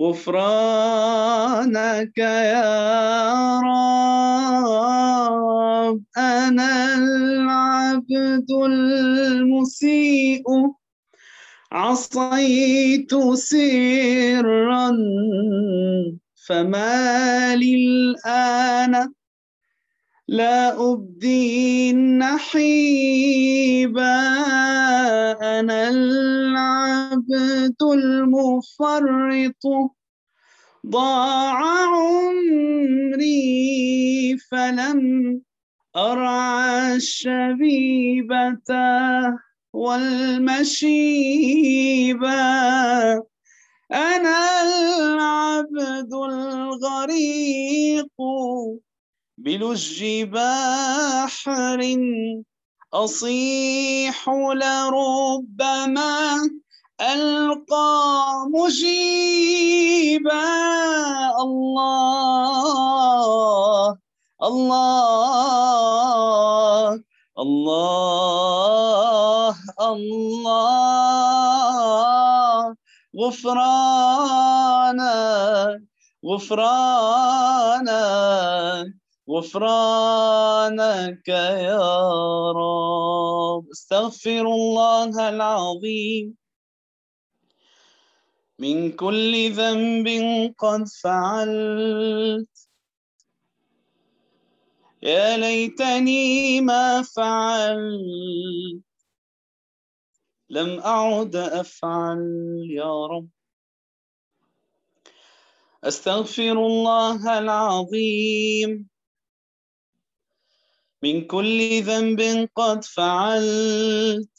[0.00, 1.68] غفرانك
[2.18, 6.02] يا رب.
[6.16, 10.42] أنا العبد المسيء.
[11.72, 14.92] عصيت سرا
[16.46, 19.12] فما لي الآن
[20.28, 23.18] لا أبدي النحيب
[23.98, 29.64] أنا العبد المفرط.
[30.86, 31.58] ضاع
[31.96, 33.36] عمري
[34.50, 35.40] فلم
[35.96, 38.70] أرعى الشبيبة
[39.72, 40.88] والمشيبة
[43.92, 48.06] أنا العبد الغريق.
[49.38, 50.02] بلج
[50.34, 51.80] بحر
[52.94, 54.28] أصيح
[54.62, 56.16] لربما
[57.00, 57.96] ألقى
[58.50, 60.42] مجيبا.
[61.42, 62.66] الله
[64.42, 65.30] الله
[67.38, 70.98] الله الله.
[73.18, 75.02] غفرانك
[76.26, 77.67] غفرانك
[79.30, 81.78] غفرانك يا
[82.52, 83.70] رب.
[83.70, 86.34] استغفر الله العظيم.
[88.58, 90.08] من كل ذنب
[90.58, 92.68] قد فعلت.
[95.02, 98.82] يا ليتني ما فعلت.
[100.50, 102.18] لم أعد أفعل
[102.70, 103.28] يا رب.
[105.84, 108.97] أستغفر الله العظيم.
[111.02, 114.30] من كل ذنب قد فعلت.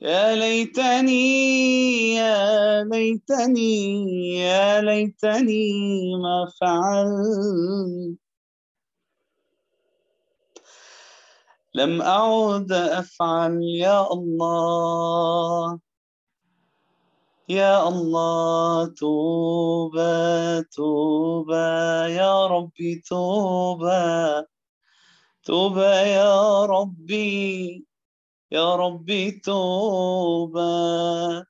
[0.00, 4.06] يا ليتني يا ليتني
[4.38, 5.70] يا ليتني
[6.22, 8.18] ما فعلت.
[11.74, 15.87] لم أعد أفعل يا الله.
[17.48, 24.46] يا الله توبة توبة يا ربي توبة
[25.44, 27.86] توبة يا ربي
[28.52, 31.46] يا ربي توبة.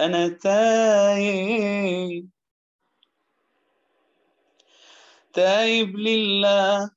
[0.00, 2.28] أنا تايب
[5.32, 6.90] تايب لله.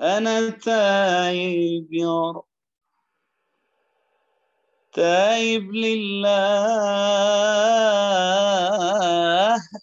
[0.00, 2.49] أنا تايب يا رب.
[4.92, 6.26] تايب لله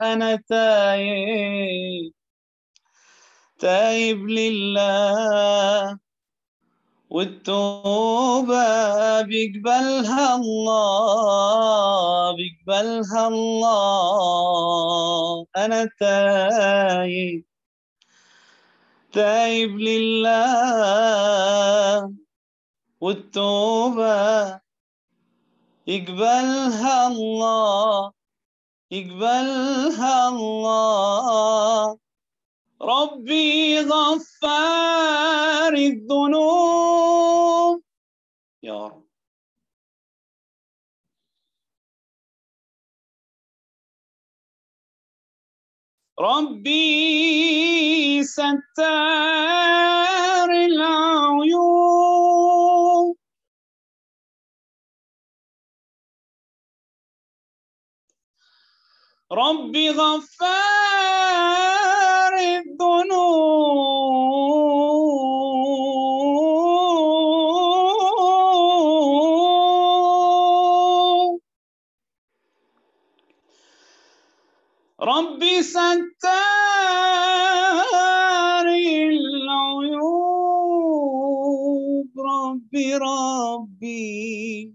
[0.02, 2.14] أنا تايب.
[3.60, 6.00] تايب لله.
[7.10, 8.62] والتوبة
[9.22, 15.46] بيقبلها الله بيقبلها الله.
[15.58, 17.44] أنا تايب.
[19.12, 20.38] تايب لله.
[23.02, 24.67] والتوبة
[25.88, 28.12] يقبلها الله
[28.92, 31.98] يقبلها الله.
[32.82, 37.82] ربي غفار الذنوب.
[38.64, 39.08] يا رب.
[46.20, 48.60] ربي ستار
[50.52, 52.28] العيون
[59.32, 60.34] ربي غفار
[62.38, 63.28] الذنوب.
[75.02, 76.08] ربي ستار
[78.68, 80.08] العيوب.
[82.18, 84.74] ربي ربي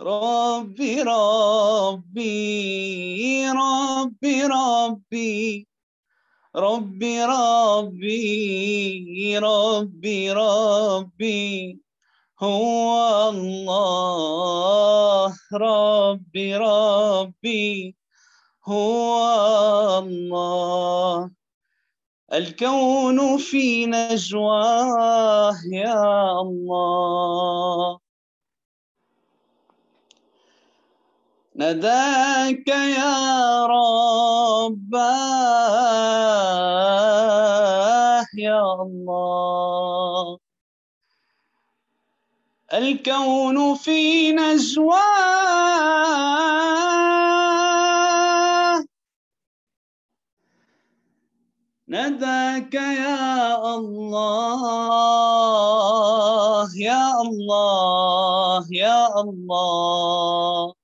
[0.00, 2.30] ربي ربي
[3.52, 5.66] ربي ربي.
[6.56, 11.78] ربي ربي ربي ربي.
[12.42, 15.36] هو الله.
[15.52, 17.96] ربي ربي.
[18.68, 21.30] هو الله.
[22.32, 27.99] الكون في نجواه يا الله.
[31.60, 34.70] نداك يا رباه
[38.38, 40.38] يا الله.
[42.72, 44.90] الكون في نجواه.
[51.88, 54.60] نداك يا الله.
[56.76, 58.66] يا الله.
[58.72, 60.79] يا الله.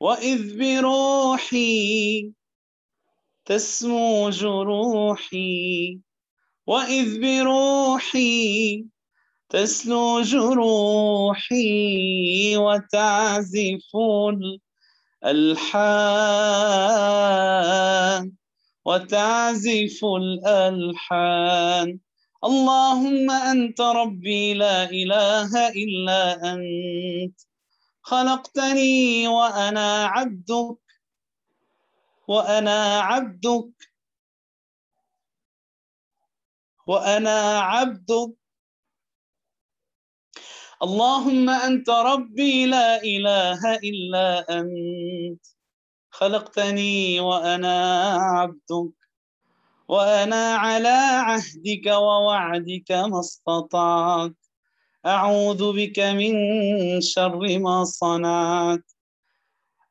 [0.00, 2.32] وإذ بروحي
[3.44, 5.98] تسمو جروحي
[6.66, 8.84] وإذ بروحي
[9.50, 11.56] تسلو جروحي
[12.56, 13.96] وتعزف
[15.24, 16.00] الألحان
[18.84, 21.98] وتعزف الألحان.
[22.44, 27.49] اللهم أنت ربي لا إله إلا أنت.
[28.10, 30.78] خلقتني وأنا عبدك
[32.28, 33.70] وأنا عبدك
[36.86, 38.34] وأنا عبدك.
[40.82, 45.46] اللهم أنت ربي لا إله إلا أنت.
[46.10, 47.76] خلقتني وأنا
[48.14, 48.98] عبدك
[49.88, 50.98] وأنا على
[51.28, 54.49] عهدك ووعدك ما استطعت.
[55.06, 56.32] أعوذ بك من
[57.00, 58.84] شر ما صنعت.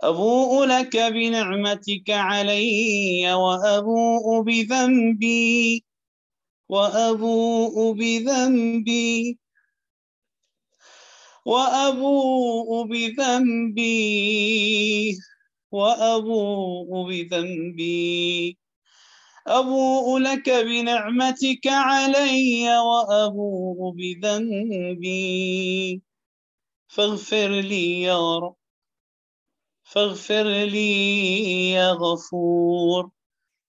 [0.01, 5.83] أبوء لك بنعمتك علي وأبوء بذنبي
[6.69, 9.39] وأبوء بذنبي
[11.45, 13.97] وأبوء بذنبي
[15.71, 18.57] وأبوء بذنبي.
[19.49, 25.09] أبوء لك بنعمتك علي وأبوء بذنبي.
[26.87, 28.55] فاغفر لي يا رب.
[29.83, 33.09] فاغفر لي يا غفور.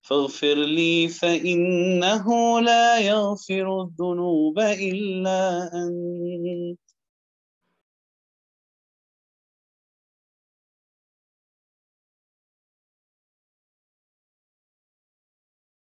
[0.03, 6.90] فاغفر لي فإنه لا يغفر الذنوب إلا أنت.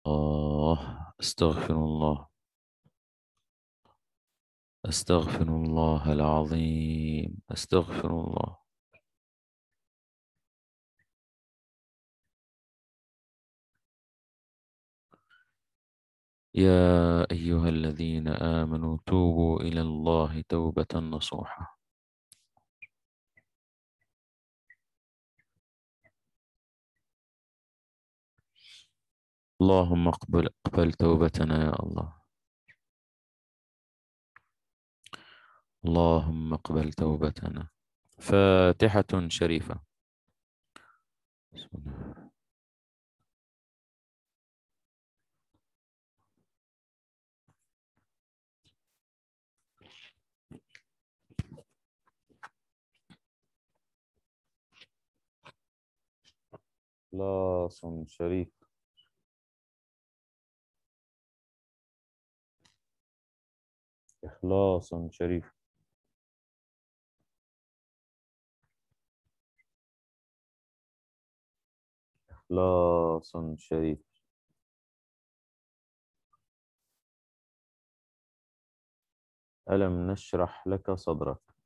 [0.08, 2.28] الله أستغفر الله.
[4.86, 7.42] أستغفر الله العظيم.
[7.52, 8.58] أستغفر الله.
[16.54, 21.77] يا أيها الذين آمنوا توبوا إلى الله توبة نصوحة.
[29.60, 32.12] اللهم اقبل اقبل توبتنا يا الله.
[35.84, 37.68] اللهم اقبل توبتنا.
[38.18, 39.80] فاتحة شريفة.
[41.52, 42.30] بسم الله.
[57.12, 58.57] لاص شريف.
[64.38, 65.52] إخلاص شريف.
[72.30, 73.98] إخلاص شريف.
[79.70, 81.57] ألم نشرح لك صدرك؟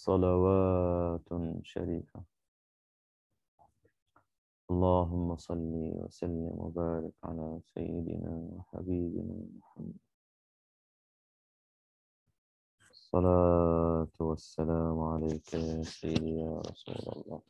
[0.00, 1.28] صلوات
[1.62, 2.22] شريفة.
[4.70, 10.00] اللهم صل وسلم وبارك على سيدنا وحبيبنا محمد.
[12.90, 17.40] الصلاة والسلام عليك يا سيدي يا رسول الله.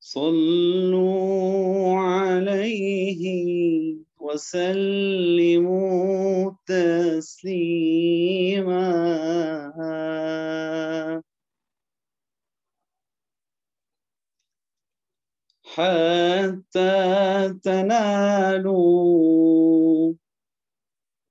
[0.00, 3.24] صلوا عليه
[4.20, 5.70] وسلموا
[6.66, 8.00] تسليما.
[15.64, 19.10] حتى تنالوا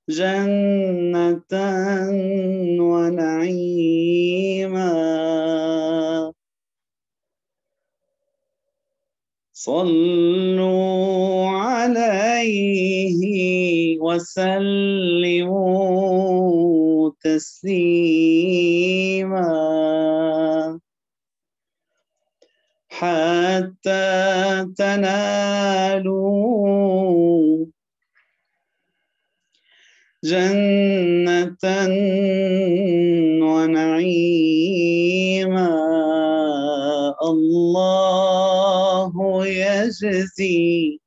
[0.08, 1.54] جنة
[2.80, 4.59] ونعيما
[9.60, 13.20] صلوا عليه
[14.00, 15.20] وسلموا
[17.20, 18.40] تسليما.
[22.88, 24.08] حتى
[24.78, 26.06] تنالوا
[30.24, 31.64] جنة
[33.44, 34.70] ونعيما.
[37.22, 38.59] الله
[39.44, 40.98] يجزي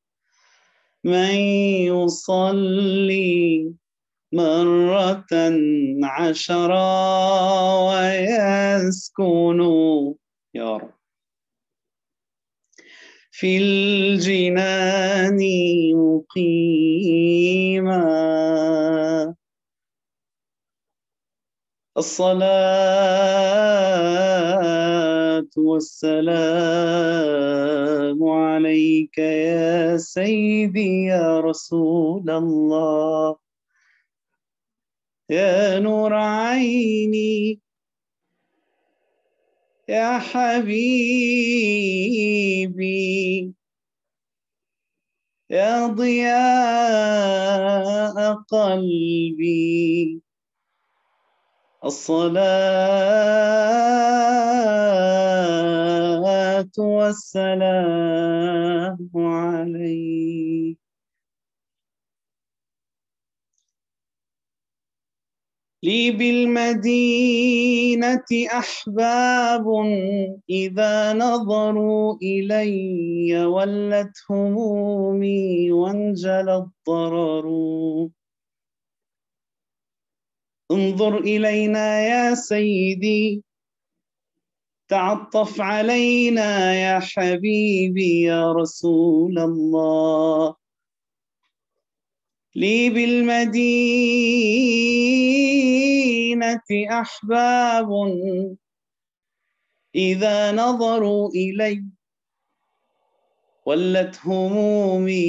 [1.03, 1.35] من
[1.91, 3.73] يصلي
[4.33, 5.25] مرة
[6.03, 6.91] عشرا
[7.89, 9.59] ويسكن
[10.53, 10.93] يا رب.
[13.31, 15.39] في الجنان
[15.95, 18.03] مقيما
[21.97, 23.72] الصلاة
[25.57, 26.23] والسلام
[28.23, 33.35] عليك يا سيدي يا رسول الله.
[35.29, 37.59] يا نور عيني
[39.89, 41.03] يا حبيبي
[45.49, 47.23] يا ضياء
[48.33, 50.21] قلبي.
[51.85, 53.43] الصلاة
[56.79, 58.17] والسلام
[59.15, 60.77] عليك.
[65.83, 67.45] لي بالمدينة
[68.51, 69.65] أحباب
[70.49, 77.47] إذا نظروا إلي ولت همومي وانجلى الضرر.
[80.71, 83.43] انظر إلينا يا سيدي
[84.87, 90.55] تعطف علينا يا حبيبي يا رسول الله.
[92.55, 93.49] لي بالمدينة
[97.01, 97.89] أحباب
[99.95, 101.85] إذا نظروا إلي
[103.65, 105.23] ولت همومي.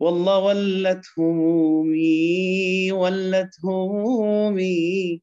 [0.00, 5.20] والله ولت همومي ولت همومي.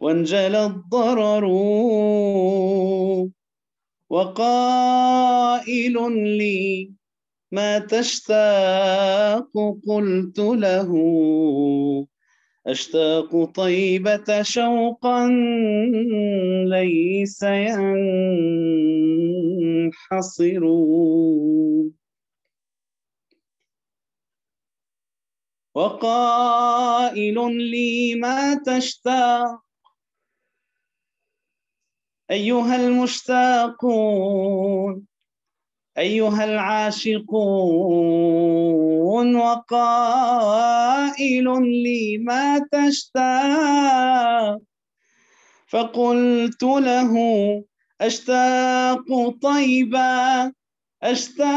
[0.00, 1.44] وانجلى الضرر
[4.10, 5.96] وقائل
[6.38, 6.92] لي
[7.52, 9.50] ما تشتاق
[9.88, 10.90] قلت له
[12.66, 15.28] أشتاق طيبة شوقا
[16.64, 17.42] ليس
[19.82, 20.64] ينحصر.
[25.74, 29.67] وقائل لي ما تشتاق
[32.30, 34.28] أيها المشتاقون
[35.98, 37.28] أيها العاشقون
[39.36, 40.64] وقائل
[41.82, 44.58] لي ما تشتاق.
[45.68, 47.14] فقلت له
[48.00, 50.52] أشتاق طيبا
[51.02, 51.48] أشتاق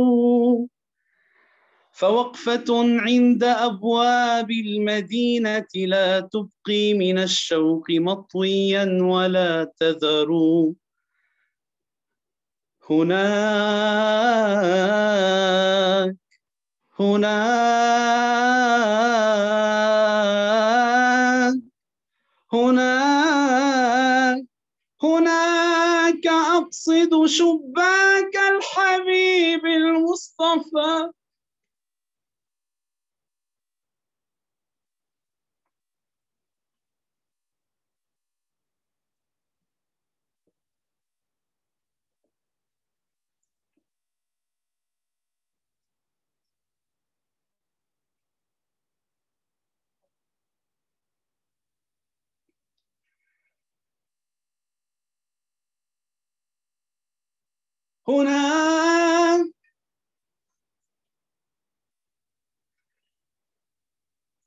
[2.03, 2.65] فوقفة
[3.01, 10.29] عند أبواب المدينة لا تبقي من الشوق مطويا ولا تذر.
[12.91, 13.27] هناك
[17.01, 17.53] هناك
[22.53, 24.45] هناك
[25.03, 31.13] هناك أقصد شباك الحبيب المصطفى.
[58.09, 59.47] هناك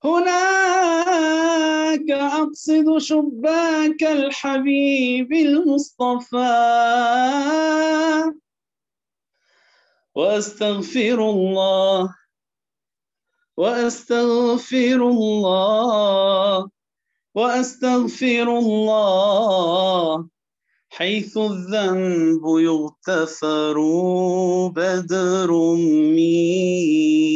[0.03, 6.35] هناك أقصد شباك الحبيب المصطفى.
[10.15, 12.15] وأستغفر الله.
[13.57, 16.69] وأستغفر الله.
[17.35, 20.27] وأستغفر الله.
[20.89, 22.41] حيث الذنب
[23.07, 23.77] يغتفر
[24.75, 25.51] بدر
[26.15, 27.35] مين؟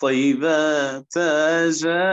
[0.00, 2.04] طيبة تجلى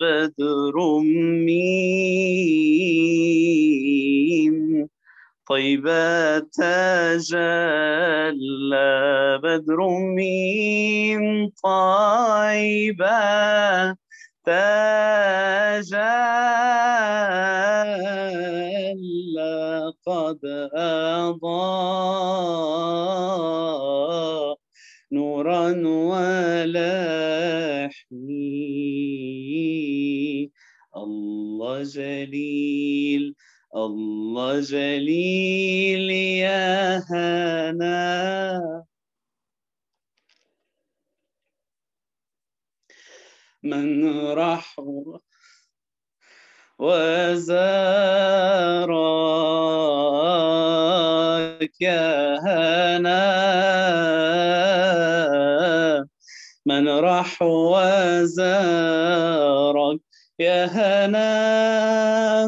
[0.00, 1.70] بدر مين؟
[5.48, 7.40] طيبة تجلى
[9.42, 9.80] بدر
[10.16, 13.10] من طيبة
[14.50, 16.02] تجلى
[20.06, 20.40] قد
[20.74, 21.50] أضاء
[25.12, 26.90] نورا ولحمي.
[30.96, 33.34] الله جليل
[33.76, 38.89] الله جليل يا هنا.
[43.62, 44.76] من راح
[46.78, 47.40] وزارك
[51.80, 53.20] يا هنا.
[56.66, 58.40] من راح وزارك
[60.38, 61.28] يا هنا.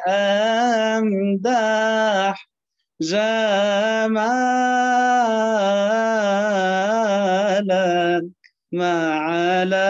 [0.99, 2.49] أمدح
[3.01, 3.49] جمالك
[8.73, 9.89] ما على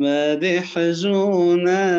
[0.00, 1.92] المدح جناحي.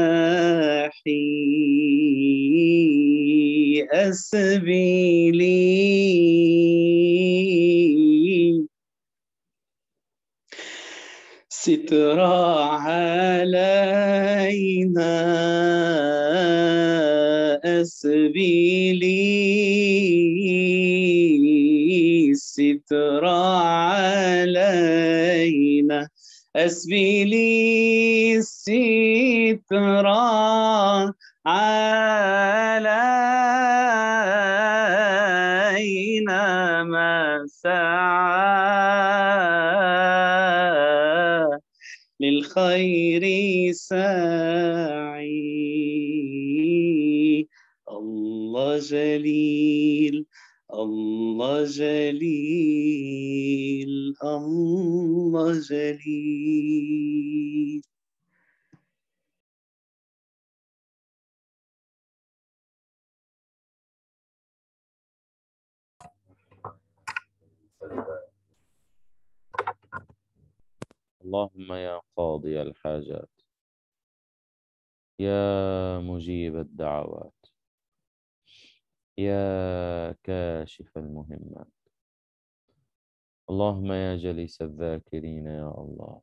[3.93, 5.82] أسبيلي
[11.63, 13.63] سترى علينا
[17.63, 19.13] أسبيلي.
[22.35, 23.43] سترى
[24.43, 26.07] علينا
[26.55, 28.41] أسبيلي.
[28.41, 30.03] سترى
[31.45, 32.83] علينا
[36.83, 38.52] ما سعى
[42.57, 45.27] للخير ساعي.
[47.89, 50.25] الله جليل
[50.73, 52.73] الله جليل
[54.23, 57.32] الله جليل.
[71.33, 73.29] اللهم يا قاضي الحاجات
[75.19, 77.45] يا مجيب الدعوات
[79.17, 81.73] يا كاشف المهمات.
[83.49, 86.21] اللهم يا جليس الذاكرين يا الله.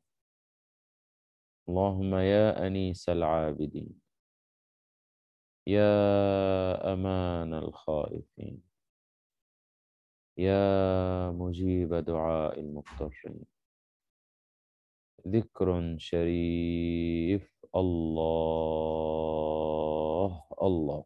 [1.69, 4.01] اللهم يا أنيس العابدين.
[5.67, 8.63] يا أمان الخائفين.
[10.37, 13.60] يا مجيب دعاء المضطرين.
[15.27, 19.01] ذكر شريف الله
[20.61, 21.03] الله.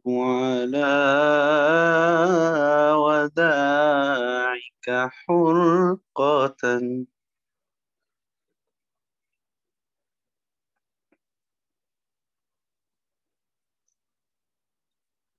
[0.08, 0.86] على
[2.98, 7.06] وداعك حرقة.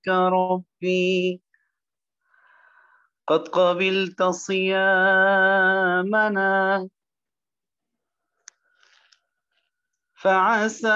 [0.08, 1.42] ربي.
[3.28, 5.36] قد قبلت صيامنا
[10.26, 10.90] فعساك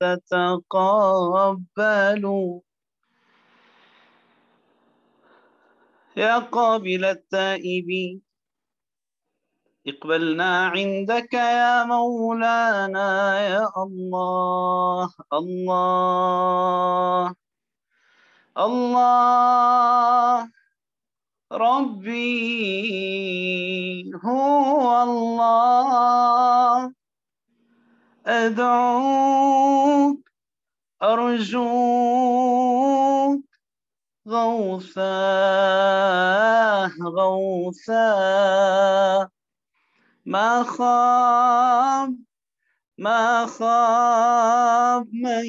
[0.00, 1.44] تتقبل.
[6.16, 8.22] يا قابل التائبين
[9.86, 16.60] اقبلنا عندك يا مولانا يا الله الله.
[18.58, 20.50] الله
[21.52, 22.90] ربي
[24.24, 26.92] هو الله.
[28.26, 30.20] أدعوك
[31.02, 32.30] أرجوك
[34.28, 35.16] غوثا
[37.16, 38.10] غوثا.
[40.26, 42.29] ما خاب
[43.00, 45.44] ما خاب من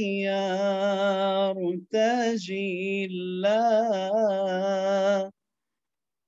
[1.52, 4.12] يرتجي الله.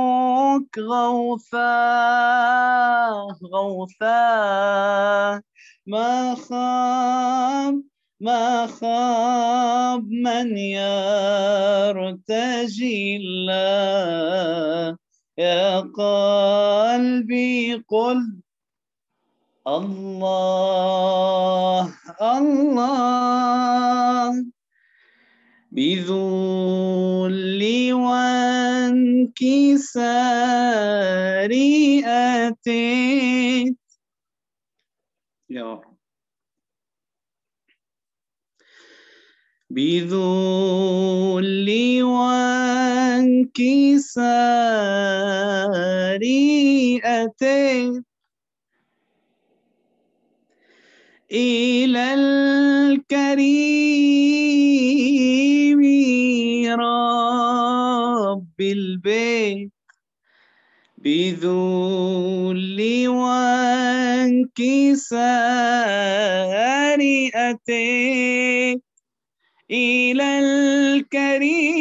[0.80, 1.70] غوثا
[3.54, 4.32] غوثا.
[5.88, 7.84] ما خاب
[8.20, 10.58] ما خاب من
[11.98, 14.98] يرتجي الله.
[15.38, 18.43] يا قلبي قل
[19.68, 24.54] الله الله.
[25.74, 29.50] بذل وانكسار
[32.06, 33.78] أتيت
[35.50, 35.82] يا
[39.70, 41.70] بذل
[42.04, 43.44] وانكسار
[47.04, 48.13] أتيت
[51.34, 53.44] إلى الكريم
[56.80, 59.72] رب البيت.
[60.98, 64.50] بذل وانكسار
[67.36, 68.82] أتيت
[69.72, 71.74] إلى الكريم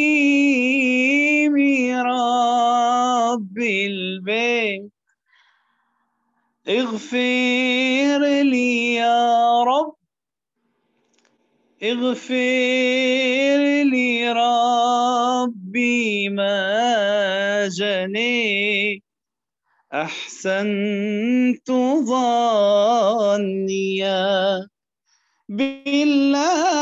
[2.07, 5.02] رب البيت.
[6.69, 9.95] اغفر لي يا رب.
[11.83, 13.59] اغفر
[13.91, 19.03] لي ربي ما جنيت
[19.93, 21.71] أحسنت
[22.91, 24.23] ظنيا
[25.49, 26.73] بالله.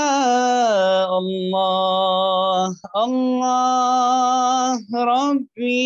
[1.18, 5.80] الله الله ربي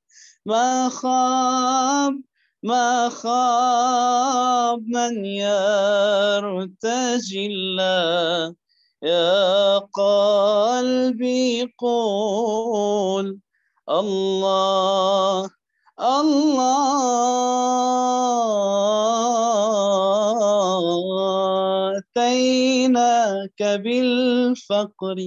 [0.46, 2.22] ما خاب
[2.64, 8.56] ما خاب من يرتجي الله.
[9.04, 13.40] يا قلبي قول
[13.90, 15.50] الله
[16.00, 17.26] الله.
[22.18, 25.18] أتيناك بالفقر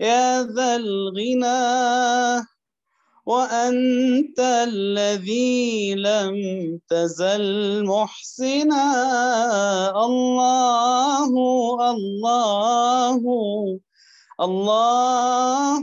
[0.00, 2.46] يا ذا الغنى
[3.26, 6.36] وأنت الذي لم
[6.88, 8.86] تزل محسنا.
[10.06, 11.26] الله
[11.90, 13.22] الله
[14.40, 15.80] الله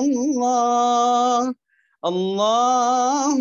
[0.00, 1.63] الله
[2.04, 3.38] الله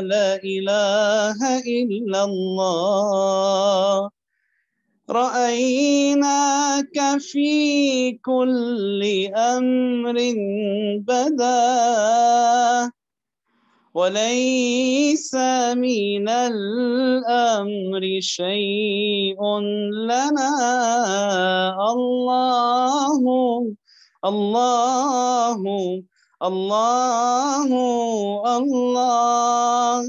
[0.00, 4.10] لا إله إلا الله
[5.10, 7.50] رأيناك في
[8.22, 9.02] كل
[9.34, 10.16] أمر
[11.02, 12.90] بدا
[13.94, 15.34] وليس
[15.74, 19.40] من الأمر شيء
[20.06, 20.50] لنا
[21.90, 23.22] الله
[24.24, 25.62] الله
[26.42, 27.68] الله
[28.56, 30.00] الله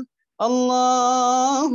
[0.41, 1.71] الله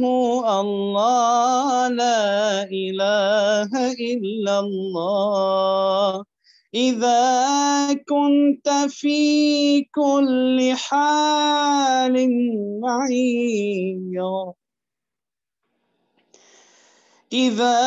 [0.61, 6.25] الله لا إله إلا الله
[6.75, 7.25] إذا
[8.09, 9.21] كنت في
[9.93, 12.15] كل حال
[12.81, 13.97] معي
[17.33, 17.79] إذا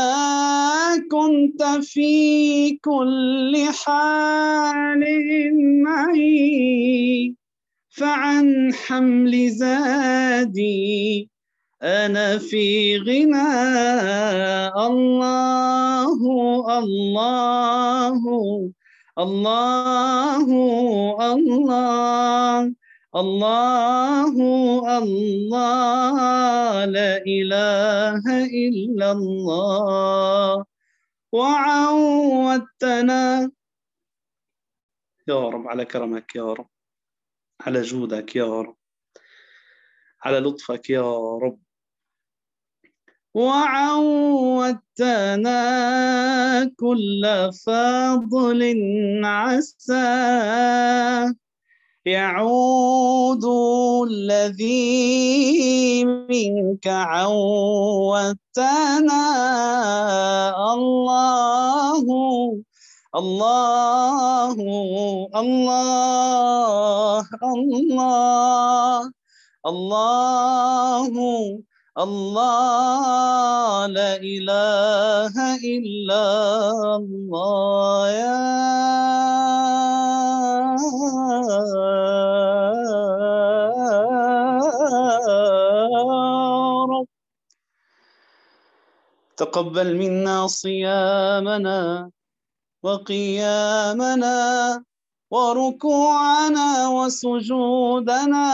[1.11, 3.53] كنت في كل
[3.85, 5.03] حال
[5.83, 7.35] معي
[7.89, 11.29] فعن حمل زادي
[11.83, 13.49] أنا في غنى.
[14.85, 16.19] الله
[16.79, 18.21] الله
[19.19, 20.47] الله
[21.33, 22.78] الله.
[23.15, 24.33] الله
[24.97, 26.17] الله
[26.85, 30.65] لا إله إلا الله
[31.31, 33.21] وعودتنا
[35.27, 36.69] يا رب على كرمك يا رب
[37.61, 38.77] على جودك يا رب
[40.21, 41.59] على لطفك يا رب
[43.33, 44.75] وعودتنا
[46.77, 48.61] كل فضل
[49.25, 50.09] عسى
[52.05, 53.45] يعود
[54.09, 54.85] الذي
[56.05, 58.35] منك عودتنا.
[60.73, 62.05] الله
[63.15, 64.55] الله
[65.35, 69.11] الله الله
[69.65, 71.07] الله
[71.99, 76.25] الله لا إله إلا
[76.95, 78.09] الله.
[78.09, 79.08] يا
[89.39, 92.11] تقبل منا صيامنا
[92.83, 94.37] وقيامنا
[95.31, 98.47] وركوعنا وسجودنا.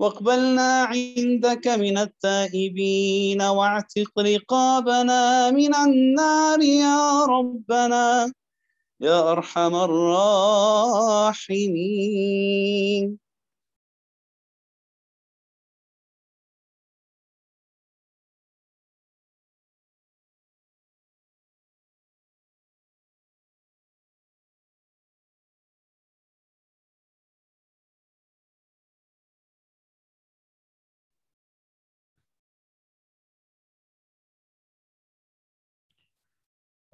[0.00, 8.32] واقبلنا عندك من التائبين واعتق رقابنا من النار يا ربنا
[9.00, 11.40] يا أرحم الراحمين.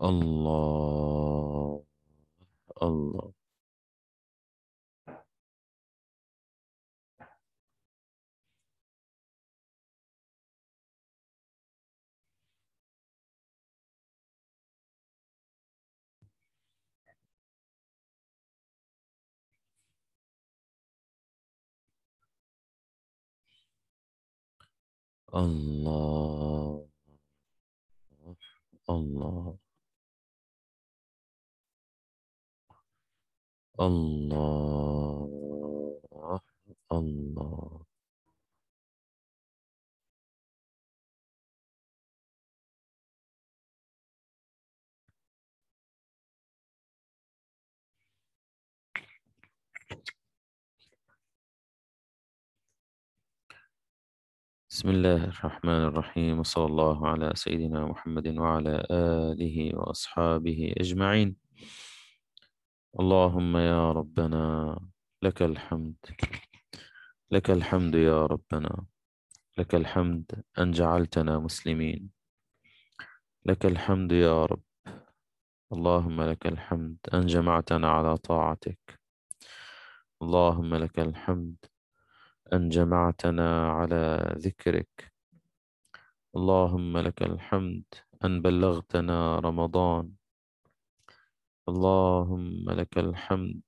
[0.03, 1.83] الله
[2.83, 3.33] الله.
[25.35, 26.87] الله
[28.91, 29.66] الله.
[33.81, 35.31] الله
[36.93, 37.87] الله.
[54.71, 61.46] بسم الله الرحمن الرحيم وصلى الله على سيدنا محمد وعلى آله وأصحابه أجمعين.
[63.01, 64.45] اللهم يا ربنا
[65.23, 65.97] لك الحمد
[67.31, 68.87] لك الحمد يا ربنا
[69.59, 72.11] لك الحمد أن جعلتنا مسلمين
[73.47, 74.63] لك الحمد يا رب
[75.73, 79.01] اللهم لك الحمد أن جمعتنا على طاعتك
[80.23, 81.57] اللهم لك الحمد
[82.53, 85.13] أن جمعتنا على ذكرك
[86.37, 87.85] اللهم لك الحمد
[88.25, 90.16] أن بلغتنا رمضان
[91.69, 93.63] اللهم لك الحمد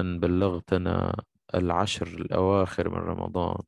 [0.00, 1.14] أن بلغتنا
[1.54, 3.62] العشر الأواخر من رمضان.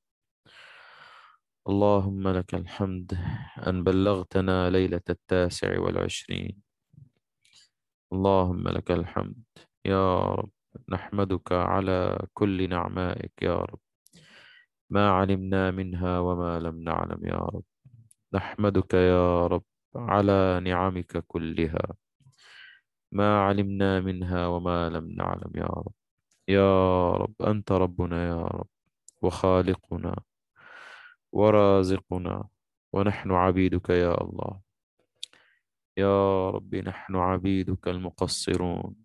[1.68, 3.18] اللهم لك الحمد
[3.66, 6.62] أن بلغتنا ليلة التاسع والعشرين.
[8.12, 9.44] اللهم لك الحمد
[9.84, 10.50] يا رب
[10.88, 13.80] نحمدك على كل نعمائك يا رب.
[14.90, 17.64] ما علمنا منها وما لم نعلم يا رب.
[18.34, 19.64] نحمدك يا رب
[19.94, 22.09] على نعمك كلها.
[23.12, 25.92] ما علمنا منها وما لم نعلم يا رب.
[26.48, 28.68] يا رب أنت ربنا يا رب.
[29.22, 30.22] وخالقنا
[31.32, 32.48] ورازقنا
[32.92, 34.60] ونحن عبيدك يا الله.
[35.96, 38.96] يا رب نحن عبيدك المقصرون.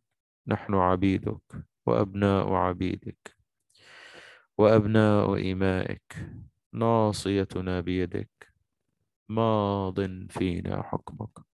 [0.47, 3.35] نحن عبيدك وأبناء عبيدك
[4.57, 6.29] وأبناء إمائك.
[6.73, 8.53] ناصيتنا بيدك.
[9.29, 9.99] ماض
[10.29, 11.54] فينا حكمك.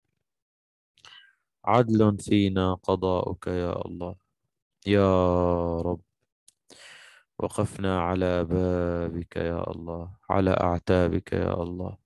[1.66, 4.16] عدل فينا قضاؤك يا الله.
[4.88, 6.02] يا رب
[7.40, 11.98] وقفنا على بابك يا الله على أعتابك يا الله.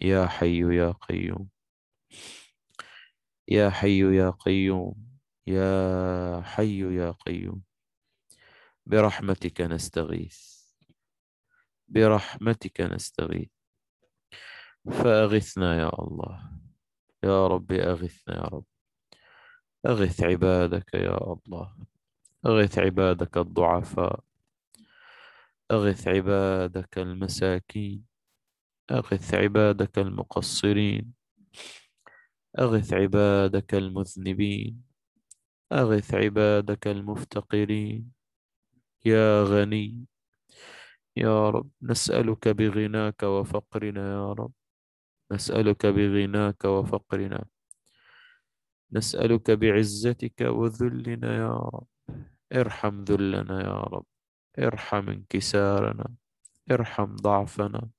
[0.00, 1.48] يا حي يا قيوم
[3.48, 4.94] يا حي يا قيوم
[5.46, 7.62] يا حي يا قيوم.
[8.86, 10.58] برحمتك نستغيث
[11.88, 13.48] برحمتك نستغيث.
[14.90, 16.52] فأغثنا يا الله.
[17.24, 18.64] يا رب أغثنا يا رب.
[19.86, 21.76] أغث عبادك يا الله.
[22.46, 24.20] أغث عبادك الضعفاء.
[25.70, 28.04] أغث عبادك المساكين.
[28.90, 31.12] أغث عبادك المقصرين.
[32.58, 34.82] أغث عبادك المذنبين.
[35.72, 38.12] أغث عبادك المفتقرين.
[39.06, 40.06] يا غني.
[41.16, 44.52] يا رب نسألك بغناك وفقرنا يا رب.
[45.32, 47.57] نسألك بغناك وفقرنا.
[48.92, 51.86] نسألك بعزتك وذلنا يا رب.
[52.52, 54.06] ارحم ذلنا يا رب.
[54.58, 56.14] ارحم انكسارنا.
[56.70, 57.90] ارحم ضعفنا.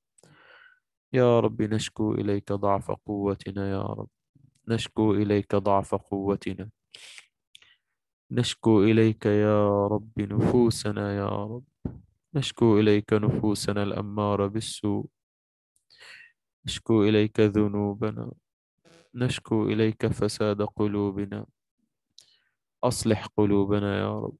[1.13, 4.09] يا رب نشكو إليك ضعف قوتنا يا رب.
[4.67, 6.69] نشكو إليك ضعف قوتنا.
[8.31, 11.63] نشكو إليك يا رب نفوسنا يا رب.
[12.33, 15.09] نشكو إليك نفوسنا الأمارة بالسوء.
[16.65, 18.31] نشكو إليك ذنوبنا.
[19.13, 21.45] نشكو إليك فساد قلوبنا.
[22.83, 24.37] أصلح قلوبنا يا رب.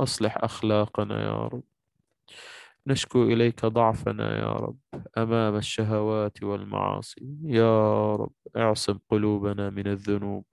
[0.00, 1.62] أصلح أخلاقنا يا رب.
[2.86, 4.78] نشكو إليك ضعفنا يا رب.
[5.18, 7.36] أمام الشهوات والمعاصي.
[7.42, 10.44] يا رب اعصم قلوبنا من الذنوب.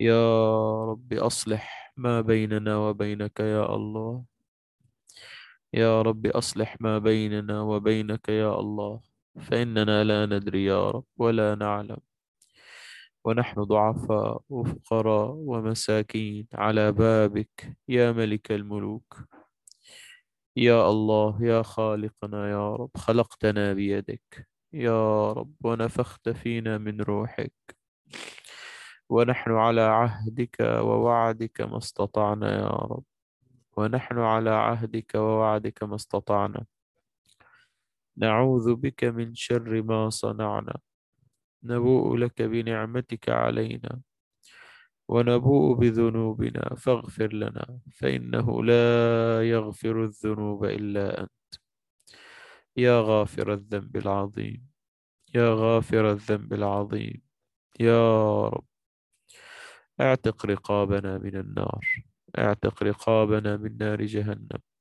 [0.00, 4.24] يا رب أصلح ما بيننا وبينك يا الله.
[5.72, 9.13] يا رب أصلح ما بيننا وبينك يا الله.
[9.40, 11.98] فإننا لا ندري يا رب ولا نعلم.
[13.24, 19.28] ونحن ضعفاء وفقراء ومساكين على بابك يا ملك الملوك.
[20.56, 27.52] يا الله يا خالقنا يا رب خلقتنا بيدك يا رب ونفخت فينا من روحك.
[29.08, 33.04] ونحن على عهدك ووعدك ما استطعنا يا رب.
[33.76, 36.66] ونحن على عهدك ووعدك ما استطعنا.
[38.16, 40.78] نعوذ بك من شر ما صنعنا.
[41.62, 44.00] نبوء لك بنعمتك علينا.
[45.08, 46.74] ونبوء بذنوبنا.
[46.74, 47.78] فاغفر لنا.
[47.92, 51.30] فإنه لا يغفر الذنوب إلا أنت.
[52.76, 54.66] يا غافر الذنب العظيم.
[55.34, 57.22] يا غافر الذنب العظيم.
[57.80, 58.64] يا رب.
[60.00, 62.04] اعتق رقابنا من النار.
[62.38, 64.73] اعتق رقابنا من نار جهنم.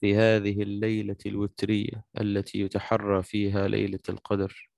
[0.00, 4.70] في هذه الليلة الوترية التي يتحرى فيها ليلة القدر.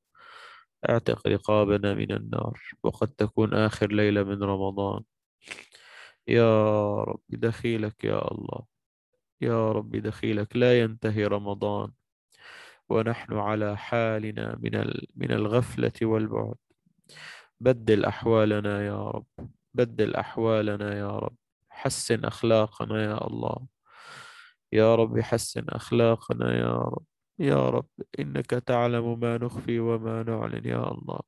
[0.91, 5.03] أعتق رقابنا من النار وقد تكون آخر ليلة من رمضان.
[6.29, 8.65] يا رب دخيلك يا الله.
[9.41, 10.57] يا رب دخيلك.
[10.57, 11.93] لا ينتهي رمضان.
[12.89, 16.57] ونحن على حالنا من من الغفلة والبعد.
[17.61, 19.27] بدل أحوالنا يا رب.
[19.75, 21.37] بدل أحوالنا يا رب.
[21.71, 23.78] حسن أخلاقنا يا الله.
[24.73, 27.05] يا رب حسن أخلاقنا يا رب.
[27.39, 27.89] يا رب
[28.21, 31.21] إنك تعلم ما نخفي وما نعلن يا الله.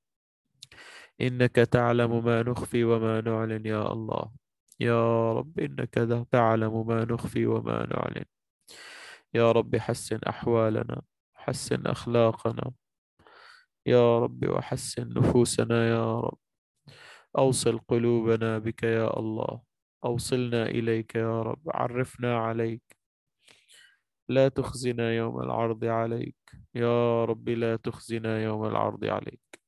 [1.21, 4.33] إنك تعلم ما نخفي وما نعلن يا الله.
[4.81, 5.95] يا رب إنك
[6.33, 8.25] تعلم ما نخفي وما نعلن.
[9.35, 11.03] يا رب حسن أحوالنا
[11.35, 12.73] حسن أخلاقنا.
[13.87, 16.39] يا رب وحسن نفوسنا يا رب.
[17.39, 19.63] أوصل قلوبنا بك يا الله.
[20.05, 21.61] أوصلنا إليك يا رب.
[21.75, 23.00] عرفنا عليك.
[24.31, 26.37] لا تخزنا يوم العرض عليك.
[26.75, 29.61] يا رب لا تخزنا يوم العرض عليك.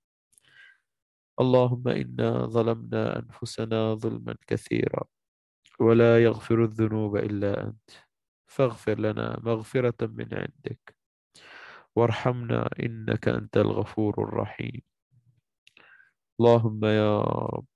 [1.41, 5.05] اللهم إنا ظلمنا أنفسنا ظلما كثيرا
[5.81, 7.91] ولا يغفر الذنوب إلا أنت.
[8.47, 10.97] فاغفر لنا مغفرة من عندك.
[11.97, 14.83] وارحمنا إنك أنت الغفور الرحيم.
[16.41, 17.67] اللهم يا رب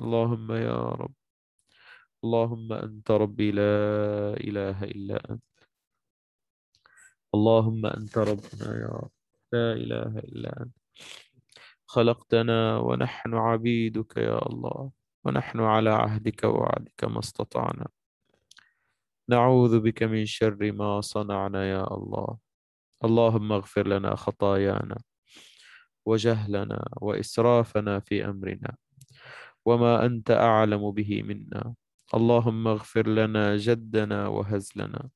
[0.00, 1.14] اللهم يا رب
[2.24, 3.72] اللهم أنت ربي لا
[4.36, 5.53] إله إلا أنت.
[7.34, 9.10] اللهم أنت ربنا يا رب.
[9.52, 10.76] لا إله إلا أنت.
[11.86, 14.90] خلقتنا ونحن عبيدك يا الله.
[15.24, 17.86] ونحن على عهدك ووعدك ما استطعنا.
[19.28, 22.38] نعوذ بك من شر ما صنعنا يا الله.
[23.04, 24.98] اللهم اغفر لنا خطايانا
[26.06, 28.76] وجهلنا وإسرافنا في أمرنا
[29.64, 31.74] وما أنت أعلم به منا.
[32.14, 35.10] اللهم اغفر لنا جدنا وهزلنا.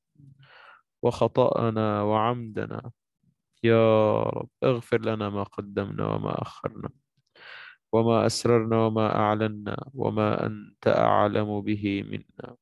[1.01, 2.91] وخطأنا وعمدنا.
[3.63, 6.89] يا رب اغفر لنا ما قدمنا وما أخرنا
[7.91, 12.55] وما أسررنا وما أعلنا وما أنت أعلم به منا.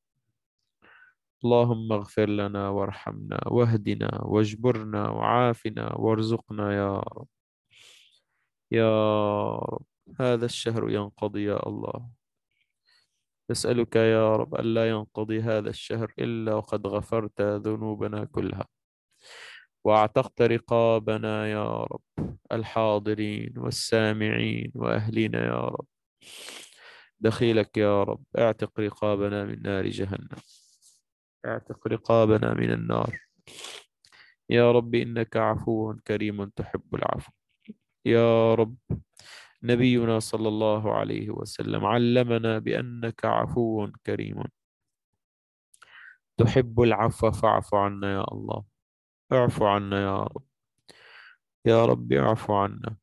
[1.44, 7.28] اللهم اغفر لنا وارحمنا واهدنا واجبرنا وعافنا وارزقنا يا رب.
[8.70, 8.92] يا
[9.56, 9.86] رب
[10.20, 12.17] هذا الشهر ينقضي يا الله.
[13.50, 18.66] نسألك يا رب ألا ينقضي هذا الشهر إلا وقد غفرت ذنوبنا كلها.
[19.84, 25.86] واعتقت رقابنا يا رب الحاضرين والسامعين وأهلنا يا رب.
[27.20, 30.38] دخيلك يا رب اعتق رقابنا من نار جهنم.
[31.46, 33.20] اعتق رقابنا من النار.
[34.50, 37.32] يا رب إنك عفو كريم تحب العفو.
[38.04, 38.76] يا رب
[39.62, 44.42] نبينا صلى الله عليه وسلم علمنا بأنك عفو كريم.
[46.36, 48.64] تحب العفو فاعف عنا يا الله.
[49.32, 50.44] اعف عنا يا رب.
[51.66, 52.96] يا رب اعف عنا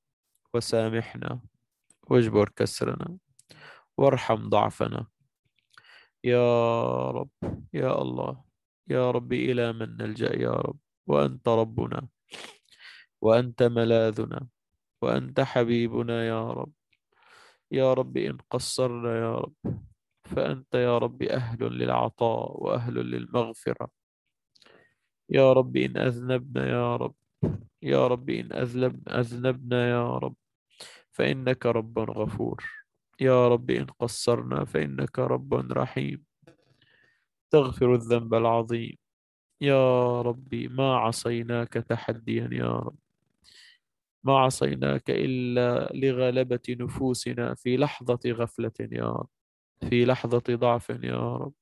[0.53, 1.41] وسامحنا
[2.07, 3.17] واجبر كسرنا
[3.97, 5.07] وارحم ضعفنا.
[6.23, 7.29] يا رب
[7.73, 8.43] يا الله
[8.87, 10.79] يا رب إلى من نلجأ يا رب.
[11.07, 12.07] وأنت ربنا
[13.21, 14.47] وأنت ملاذنا.
[15.05, 16.73] وأنت حبيبنا يا رب.
[17.71, 19.53] يا رب إن قصرنا يا رب.
[20.25, 23.89] فأنت يا رب أهل للعطاء وأهل للمغفرة.
[25.29, 27.15] يا رب إن أذنبنا يا رب.
[27.81, 30.35] يا رب إن أذنب أذنبنا يا رب.
[31.11, 32.63] فإنك رب غفور.
[33.21, 36.25] يا رب إن قصرنا فإنك رب رحيم.
[37.51, 38.97] تغفر الذنب العظيم.
[39.61, 43.04] يا ربي ما عصيناك تحديا يا رب.
[44.25, 47.55] ما عصيناك إلا لغلبة نفوسنا.
[47.55, 49.27] في لحظة غفلة يا رب.
[49.89, 51.53] في لحظة ضعف يا رب.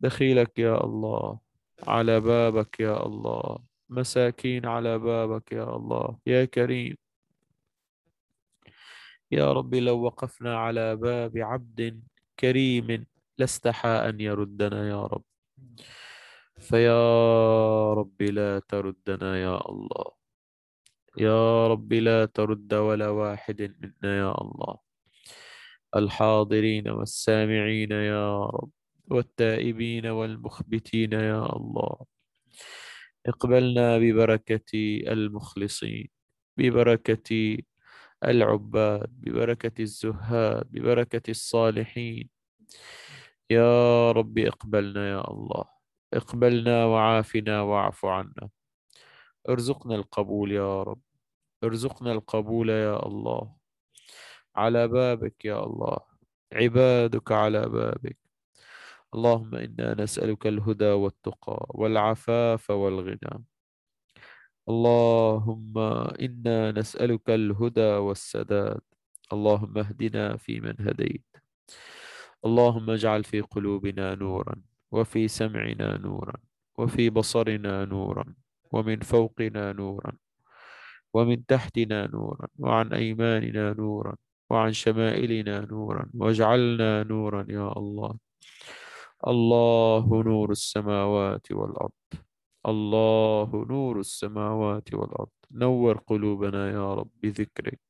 [0.00, 1.38] دخيلك يا الله
[1.82, 3.58] على بابك يا الله.
[3.88, 6.18] مساكين على بابك يا الله.
[6.26, 6.96] يا كريم.
[9.30, 12.02] يا رب لو وقفنا على باب عبد
[12.40, 13.06] كريم
[13.38, 15.24] لاستحى أن يردنا يا رب.
[16.58, 20.17] فيا رب لا تردنا يا الله.
[21.16, 24.78] يا رب لا ترد ولا واحد منا يا الله.
[25.96, 28.70] الحاضرين والسامعين يا رب
[29.10, 31.96] والتائبين والمخبتين يا الله.
[33.26, 34.72] اقبلنا ببركة
[35.08, 36.08] المخلصين
[36.56, 37.58] ببركة
[38.24, 42.28] العباد ببركة الزهاد ببركة الصالحين.
[43.50, 45.64] يا رب اقبلنا يا الله.
[46.14, 48.48] اقبلنا وعافنا واعف عنا.
[49.48, 51.00] ارزقنا القبول يا رب.
[51.64, 53.56] ارزقنا القبول يا الله.
[54.56, 55.98] على بابك يا الله.
[56.52, 58.18] عبادك على بابك.
[59.14, 63.44] اللهم إنا نسألك الهدى والتقى والعفاف والغنى.
[64.68, 65.78] اللهم
[66.20, 68.80] إنا نسألك الهدى والسداد.
[69.32, 71.24] اللهم اهدنا فيمن هديت.
[72.44, 76.34] اللهم اجعل في قلوبنا نورا وفي سمعنا نورا
[76.78, 78.34] وفي بصرنا نورا.
[78.72, 80.12] ومن فوقنا نورا
[81.14, 84.16] ومن تحتنا نورا وعن أيماننا نورا
[84.50, 88.18] وعن شمائلنا نورا واجعلنا نورا يا الله.
[89.26, 91.92] الله نور السماوات والأرض.
[92.66, 95.28] الله نور السماوات والأرض.
[95.50, 97.80] نور قلوبنا يا رب بذكرك.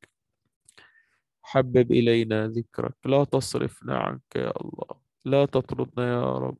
[1.42, 2.96] حبب إلينا ذكرك.
[3.04, 5.00] لا تصرفنا عنك يا الله.
[5.24, 6.58] لا تطردنا يا رب.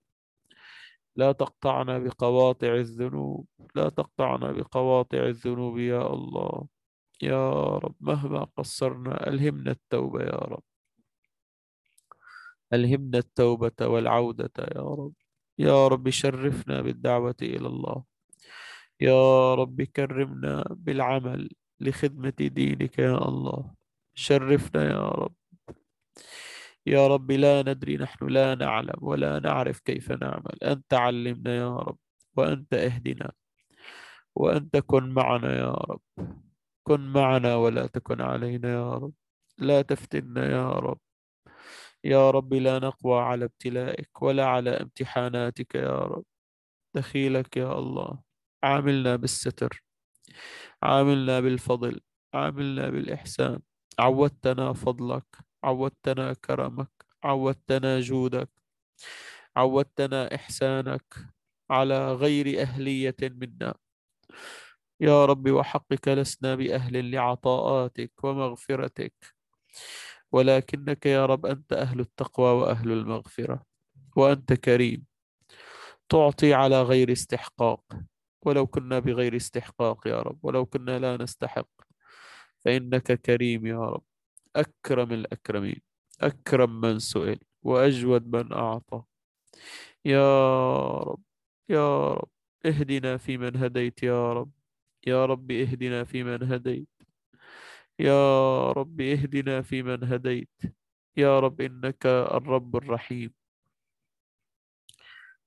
[1.19, 6.66] لا تقطعنا بقواطع الذنوب لا تقطعنا بقواطع الذنوب يا الله.
[7.23, 7.51] يا
[7.85, 10.62] رب مهما قصرنا ألهمنا التوبة يا رب.
[12.73, 15.12] ألهمنا التوبة والعودة يا رب.
[15.59, 18.05] يا رب شرفنا بالدعوة إلى الله.
[19.01, 21.51] يا رب كرمنا بالعمل
[21.81, 23.75] لخدمة دينك يا الله.
[24.14, 25.38] شرفنا يا رب.
[26.89, 30.59] يا رب لا ندري نحن لا نعلم ولا نعرف كيف نعمل.
[30.62, 31.99] أنت علمنا يا رب
[32.36, 33.32] وأنت اهدنا
[34.36, 36.01] وأنت كن معنا يا رب.
[36.86, 39.12] كن معنا ولا تكن علينا يا رب.
[39.59, 41.01] لا تفتنا يا رب.
[42.05, 46.24] يا رب لا نقوى على ابتلائك ولا على امتحاناتك يا رب.
[46.95, 48.22] دخيلك يا الله.
[48.64, 49.82] عاملنا بالستر.
[50.82, 52.01] عاملنا بالفضل.
[52.34, 53.61] عاملنا بالإحسان.
[53.99, 55.47] عودتنا فضلك.
[55.64, 56.90] عودتنا كرمك
[57.24, 58.50] عودتنا جودك
[59.56, 61.14] عودتنا إحسانك
[61.70, 63.74] على غير أهلية منا.
[65.00, 69.14] يا رب وحقك لسنا بأهل لعطاءاتك ومغفرتك.
[70.32, 73.64] ولكنك يا رب أنت أهل التقوى وأهل المغفرة
[74.16, 75.06] وأنت كريم.
[76.09, 77.84] تعطي على غير استحقاق.
[78.42, 81.68] ولو كنا بغير استحقاق يا رب ولو كنا لا نستحق
[82.64, 84.07] فإنك كريم يا رب.
[84.59, 85.80] أكرم الأكرمين.
[86.20, 89.02] أكرم من سئل وأجود من أعطى.
[90.04, 91.22] يا رب
[91.68, 92.30] يا رب
[92.66, 94.52] اهدنا فيمن هديت يا رب.
[95.06, 96.88] يا رب اهدنا فيمن هديت.
[97.98, 100.50] يا رب اهدنا فيمن هديت.
[101.16, 103.34] يا رب إنك الرب الرحيم.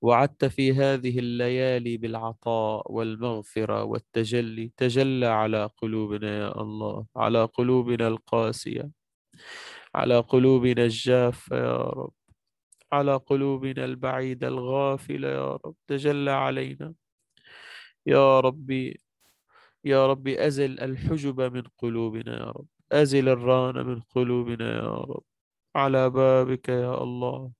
[0.02, 4.72] وعدت في هذه الليالي بالعطاء والمغفرة والتجلي.
[4.76, 9.01] تجلى على قلوبنا يا الله على قلوبنا القاسية.
[9.94, 12.12] على قلوبنا الجافة يا رب.
[12.92, 15.74] على قلوبنا البعيدة الغافلة يا رب.
[15.86, 16.94] تجلى علينا.
[18.06, 19.00] يا ربي
[19.84, 22.66] يا رب أزل الحجب من قلوبنا يا رب.
[22.92, 25.24] أزل الران من قلوبنا يا رب.
[25.76, 27.52] على بابك يا الله.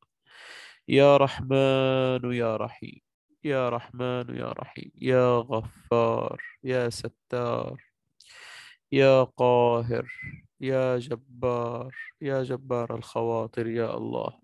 [0.89, 3.01] يا رحمن يا رحيم.
[3.45, 4.93] يا رحمن يا رحيم.
[5.01, 7.83] يا غفار يا ستار
[8.93, 10.07] يا قاهر
[10.63, 14.41] يا جبار يا جبار الخواطر يا الله.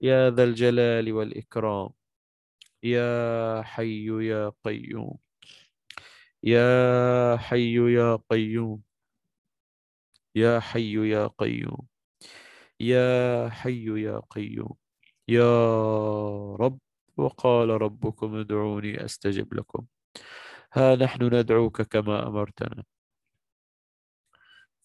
[0.00, 1.90] يا ذا الجلال والإكرام.
[2.82, 5.18] يا حي يا قيوم.
[6.42, 8.82] يا حي يا قيوم.
[10.34, 11.86] يا حي يا قيوم.
[12.80, 14.76] يا حي يا قيوم.
[15.28, 15.50] يا
[16.56, 16.78] رب
[17.16, 19.86] وقال ربكم ادعوني أستجب لكم.
[20.72, 22.84] ها نحن ندعوك كما أمرتنا.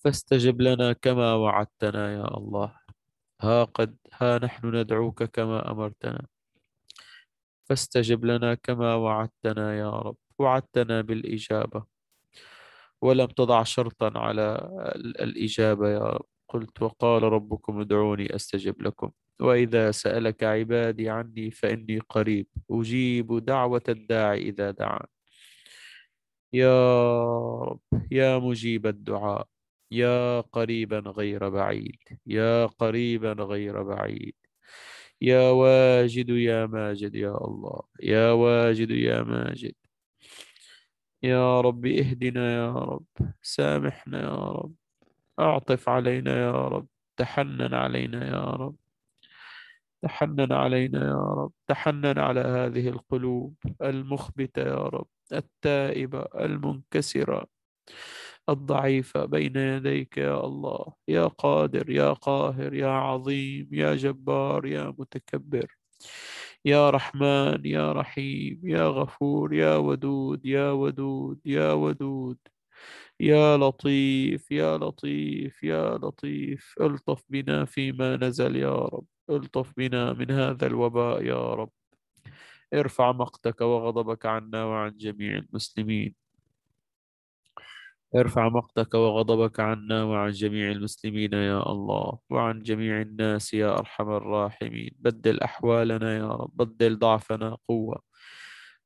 [0.04, 2.76] فاستجب لنا كما وعدتنا يا الله.
[3.41, 6.26] ها قد ها نحن ندعوك كما أمرتنا.
[7.70, 10.18] فاستجب لنا كما وعدتنا يا رب.
[10.39, 11.86] وعدتنا بالإجابة.
[13.01, 16.26] ولم تضع شرطا على الإجابة يا رب.
[16.49, 19.12] قلت وقال ربكم ادعوني أستجب لكم.
[19.41, 22.47] وإذا سألك عبادي عني فإني قريب.
[22.72, 25.08] أجيب دعوة الداعي إذا دعان.
[26.54, 27.24] يا
[27.64, 27.80] رب
[28.12, 29.53] يا مجيب الدعاء.
[29.94, 34.36] يا قريبا غير بعيد يا قريبا غير بعيد.
[35.22, 39.76] يا واجد يا ماجد يا الله يا واجد يا ماجد.
[41.24, 43.06] يا رب اهدنا يا رب
[43.41, 44.74] سامحنا يا رب
[45.39, 46.88] أعطف علينا يا رب
[47.18, 48.76] تحنن علينا يا رب
[50.02, 57.48] تحنن علينا يا رب تحنن على هذه القلوب المخبتة يا رب التائبة المنكسرة.
[58.50, 60.94] الضعيفة بين يديك يا الله.
[61.08, 65.68] يا قادر يا قاهر يا عظيم يا جبار يا متكبر.
[66.66, 72.38] يا رحمن يا رحيم يا غفور يا ودود يا ودود يا ودود.
[73.20, 76.76] يا لطيف يا لطيف يا لطيف.
[76.82, 79.06] الطف بنا فيما نزل يا رب.
[79.30, 81.72] الطف بنا من هذا الوباء يا رب.
[82.74, 86.22] ارفع مقتك وغضبك عنا وعن جميع المسلمين.
[88.16, 94.91] ارفع مقتك وغضبك عنا وعن جميع المسلمين يا الله وعن جميع الناس يا أرحم الراحمين.
[94.99, 98.01] بدل أحوالنا يا رب بدل ضعفنا قوة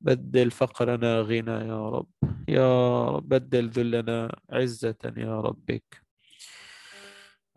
[0.01, 2.07] بدل فقرنا غنى يا رب.
[2.49, 6.03] يا رب بدل ذلنا عزة يا ربك.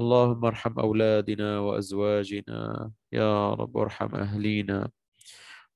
[0.00, 4.90] اللهم ارحم أولادنا وأزواجنا يا رب وارحم أهلينا.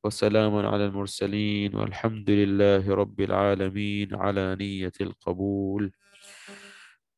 [0.04, 5.92] وسلام على المرسلين والحمد لله رب العالمين على نية القبول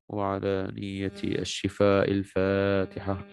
[0.08, 3.24] وعلى نية الشفاء الفاتحة.